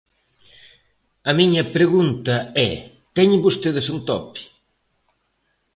[1.29, 2.35] A miña pregunta
[2.69, 2.71] é:
[3.15, 4.41] ¿teñen vostedes un tope?